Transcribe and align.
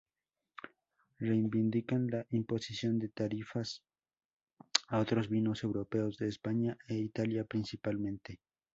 Reivindican 1.19 2.07
la 2.07 2.25
imposición 2.31 2.97
de 2.97 3.09
tarifas 3.09 3.83
a 4.87 4.97
otros 4.97 5.29
vinos 5.29 5.61
europeos, 5.63 6.17
de 6.17 6.27
España 6.27 6.75
e 6.87 6.95
Italia 6.95 7.43
principalmente. 7.45 8.39